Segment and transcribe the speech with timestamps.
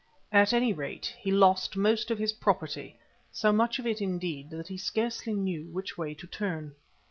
[0.31, 2.97] At any rate, he lost most of his property,
[3.31, 6.73] so much of it indeed that he scarcely knew which way to turn.